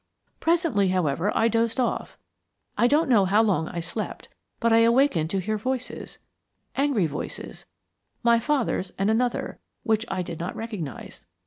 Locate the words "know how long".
3.07-3.67